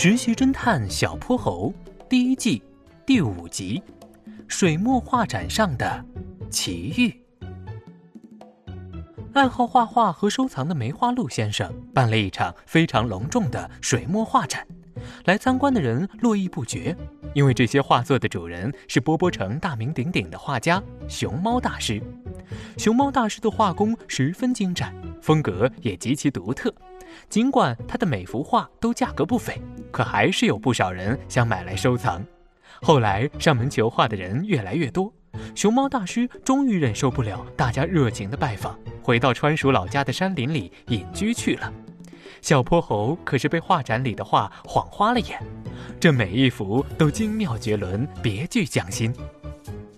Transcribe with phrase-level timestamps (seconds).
[0.00, 1.74] 实习侦探小泼猴
[2.08, 2.62] 第一季
[3.04, 3.82] 第五集：
[4.46, 6.04] 水墨画展上的
[6.48, 7.20] 奇遇。
[9.32, 14.64] 爱好画画和收藏的梅花鹿先生办了一场非常隆重的水墨画展，
[15.24, 16.96] 来参观的人络绎不绝。
[17.34, 22.00] 因为这些画作的主人是波波城大名鼎鼎的画家熊猫大师。
[22.76, 26.72] 熊猫大师的画工十分精湛，风格也极其独特。
[27.28, 32.24] 尽管他的每幅画都价格不菲，可还是有不少人想买来收藏。
[32.80, 35.12] 后来上门求画的人越来越多，
[35.54, 41.72] 熊猫大师终于忍受不了大家热情的拜访，回到川蜀老家的山林里隐居去了。
[42.40, 45.42] 小泼猴可是被画展里的画晃花了眼，
[45.98, 49.12] 这每一幅都精妙绝伦，别具匠心。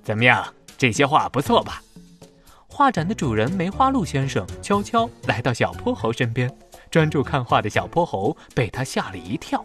[0.03, 0.43] 怎么样，
[0.79, 1.83] 这些画不错吧？
[2.67, 6.51] 画展的主人梅花鹿先生悄悄来到小泼猴身边。
[6.91, 9.65] 专注看画的小泼猴被他吓了一跳。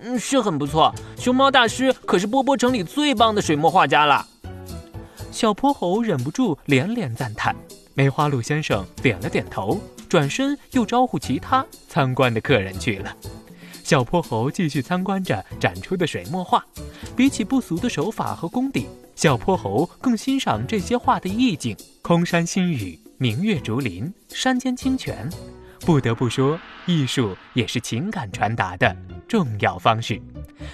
[0.00, 0.94] 嗯，是很不错。
[1.18, 4.26] 熊猫大师可是波波城里最棒的水墨画家了。
[5.30, 7.54] 小泼猴忍不住连连赞叹。
[7.94, 9.78] 梅花鹿先生点了点头，
[10.08, 13.14] 转身又招呼其他参观的客人去了。
[13.84, 16.64] 小泼猴继续参观着展出的水墨画。
[17.16, 25.28] 比起不俗的手法和功底，小泼猴更欣赏这些画的意境：空山新雨，明月竹林，山间清泉。
[25.84, 28.94] 不得不说，艺术也是情感传达的
[29.26, 30.20] 重要方式。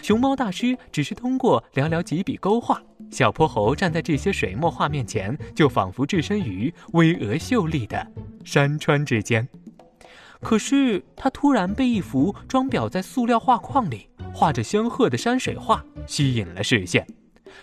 [0.02, 8.06] 熊猫大师只是通过寥寥几笔勾画，小泼猴站在这些水墨画面前，就仿佛置身于巍峨秀丽的
[8.44, 9.48] 山川之间。
[10.40, 17.06] 可是他突然被一幅装裱在塑料画框里、画着仙鹤的山水画吸引了视线。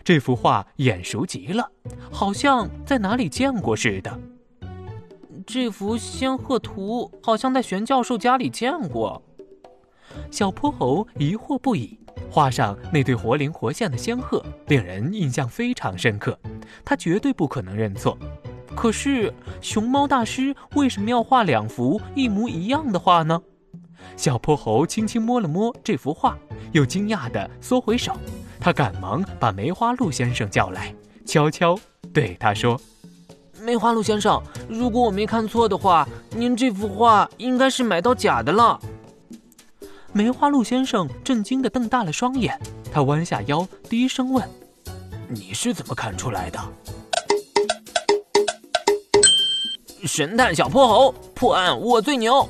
[0.03, 1.69] 这幅画眼熟极了，
[2.11, 4.19] 好像在哪里见过似的。
[5.43, 9.21] 这幅仙鹤图好像在玄教授家里见过。
[10.31, 11.97] 小泼猴疑惑不已，
[12.29, 16.37] 画上那对活灵活现的仙鹤令人印象非常深刻，
[16.85, 18.17] 他绝对不可能认错。
[18.75, 23.41] 可是熊猫大师为什么要画两幅一模一样的画呢？
[24.17, 26.37] 小泼猴轻轻摸了摸这幅画，
[26.71, 28.15] 又惊讶地缩回手。
[28.59, 30.93] 他赶忙把梅花鹿先生叫来，
[31.25, 31.77] 悄悄
[32.13, 32.79] 对他说。
[33.63, 38.77] 梅花鹿先生，如果我没看错的话，您这幅画应该是买到假的了。
[40.11, 42.59] 梅花鹿先生震惊地瞪大了双眼，
[42.91, 44.45] 他弯下腰，低声问
[45.31, 46.59] ：“你是怎么看出来的？”
[50.03, 52.45] 神探小泼猴破案，我最牛！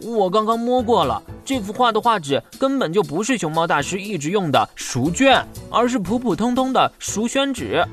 [0.00, 7.84] 我刚刚摸过了，这幅画的画纸根本就不是熊猫大师一直用的熟绢，而是普普通通的熟宣纸。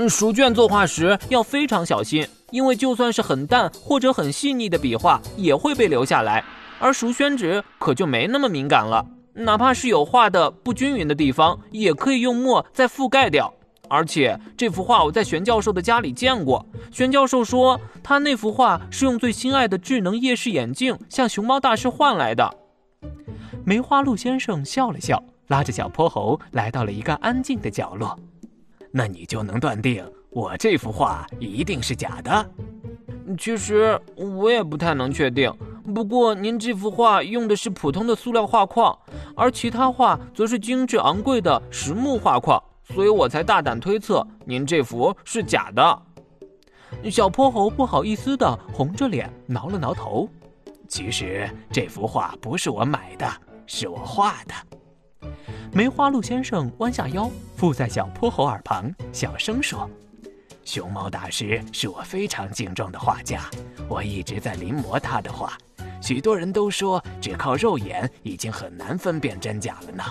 [0.00, 6.44] 嗯，熟绢作画时要非常小心，因为就算是很淡或者很细腻的笔画也会被留下来，
[6.78, 9.04] 而熟宣纸可就没那么敏感了，
[9.34, 13.52] 哪怕是有画的不均匀的地方，也可以用墨再覆盖掉。
[13.88, 22.48] 而且这幅画我在玄教授的家里见过，玄教授说他那幅画是用最心爱的智能夜视眼镜向熊猫大师换来的。
[23.64, 28.16] 梅花鹿先生笑了笑，拉着小泼猴来到了一个安静的角落。
[28.90, 32.50] 那你就能断定我这幅画一定是假的？
[33.38, 35.52] 其实我也不太能确定。
[35.94, 38.96] 不过您这幅画用的是普通的塑料画框，
[39.34, 46.02] 而其他画则是精致昂贵的实木画框，所以我才大胆推测您这幅是假的。
[47.10, 50.28] 小泼猴不好意思的红着脸挠了挠头。
[50.88, 53.30] 其实这幅画不是我买的，
[53.66, 55.28] 是我画的。
[55.72, 59.90] 梅花鹿先生弯下腰，附在小泼猴耳旁，小声说
[60.64, 63.50] ：“熊猫大师是我非常敬重的画家，
[63.88, 65.58] 我一直在临摹他的画。
[66.00, 70.04] 许多人都说，只靠肉眼已经很难分辨真假了呢。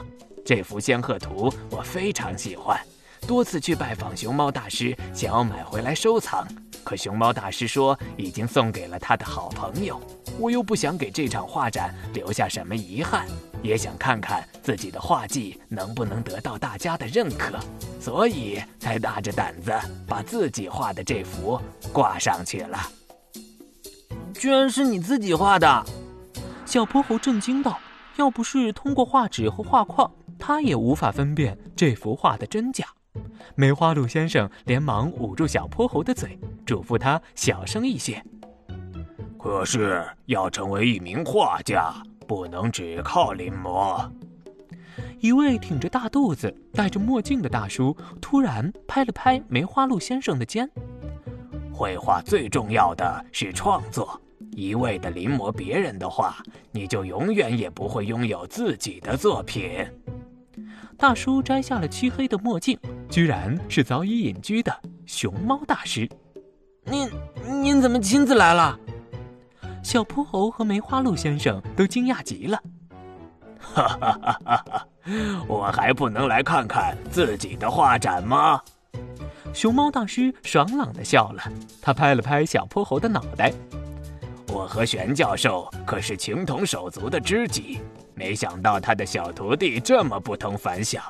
[0.46, 2.78] 这幅仙鹤图我非常喜欢，
[3.26, 6.46] 多次去拜访熊猫大师，想要买回来收藏。”
[6.84, 10.02] 可熊猫大师说已经送给了他的好朋友，
[10.40, 13.26] 我又不想给这场画展留下什么遗憾，
[13.64, 17.58] 也想看看自己的画技能不能得到大家的认可，
[18.00, 19.72] 所以才大着胆子
[20.08, 21.60] 把自己画的这幅
[21.92, 22.80] 挂上去了。
[24.34, 25.86] 居然是你自己画的！
[26.66, 27.80] 小泼猴震惊道
[28.18, 32.86] ：“要不是通过画纸和画框，他也无法分辨这幅画的真假。”
[33.56, 38.24] 梅花鹿先生连忙捂住小泼猴的嘴，嘱咐他小声一些。
[39.50, 41.94] 可是要成为一名画家，
[42.28, 44.06] 不能只靠临摹。
[45.22, 50.70] 一位挺着大肚子、戴着墨镜的大叔突然拍了拍梅花鹿先生的肩
[51.72, 54.20] ：“绘画最重要的是创作，
[54.52, 59.88] 一味的临摹别人的话，你就永远也不会拥有自己的作品。
[60.98, 62.78] 大叔摘下了漆黑的墨镜，
[63.10, 66.06] 居然是早已隐居的熊猫大师。
[66.84, 67.10] 您
[67.62, 68.78] 您怎么亲自来了？
[69.88, 72.62] 小泼猴和梅花鹿先生都惊讶极了。
[73.58, 74.88] 哈哈哈哈哈！
[75.48, 78.62] 我还不能来看看自己的画展吗？
[79.54, 81.42] 熊猫大师爽朗的笑了，
[81.82, 83.54] 他拍了拍小泼猴的脑袋。
[84.50, 87.80] 我和玄教授可是情同手足的知己，
[88.14, 91.02] 没想到他的小徒弟这么不同凡响，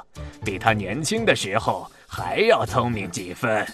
[0.46, 3.66] 比他年轻的时候还要聪明几分。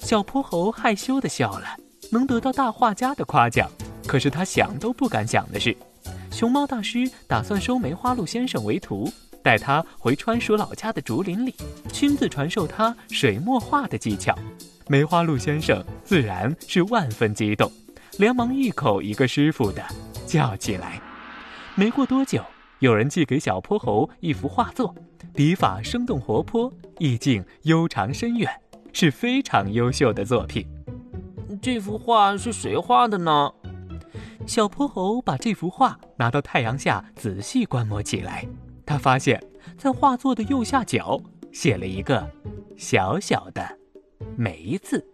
[0.00, 1.76] 小泼猴害羞的笑了，
[2.10, 3.70] 能得到大画家的夸奖，
[4.10, 5.76] 可是他想都不敢想的是，
[6.32, 9.08] 熊猫大师打算收梅花鹿先生为徒，
[9.40, 11.54] 带他回川蜀老家的竹林里，
[11.92, 14.36] 亲自传授他水墨画的技巧。
[14.88, 17.70] 梅花鹿先生自然是万分激动。
[18.18, 19.80] 连忙一口一个师傅的
[20.26, 21.00] 叫起来。
[21.76, 22.44] 没过多久，
[22.80, 24.92] 有人寄给小泼猴一幅画作，
[25.32, 28.50] 笔法生动活泼，意境悠长深远，
[28.92, 30.66] 是非常优秀的作品。
[31.62, 33.52] 这幅画是谁画的呢？
[34.46, 38.46] 小泼猴把这幅画拿到太阳下仔细观摩起来，
[38.84, 39.40] 他发现，
[39.78, 41.20] 在画作的右下角
[41.52, 42.28] 写了一个
[42.76, 43.64] 小小的
[44.36, 45.04] “梅”字。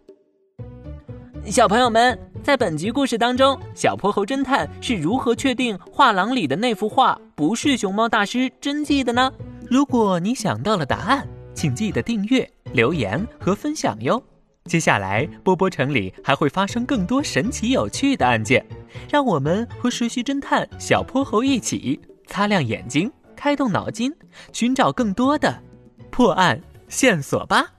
[1.45, 9.31] 小朋友们，在本集故事当中，小泼猴侦探是如何确定画廊里的那幅画不是熊猫大师真迹的呢？
[9.69, 14.21] 如果你想到了答案，请记得订阅、留言和分享哟。
[14.67, 18.65] 接下来，波波城里还会发生更多神奇有趣的案件，
[19.09, 24.13] 让我们和实习侦探小泼猴一起擦亮眼睛，开动脑筋，
[24.51, 25.63] 寻找更多的
[26.11, 27.76] 破案线索吧。